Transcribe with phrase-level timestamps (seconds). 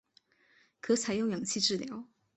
[0.79, 2.03] 可采用氧气治疗。